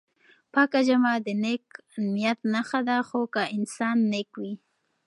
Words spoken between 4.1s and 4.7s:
نېک وي.